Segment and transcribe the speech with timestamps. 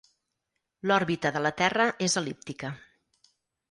[0.91, 2.77] L'òrbita de la Terra és el·líptica.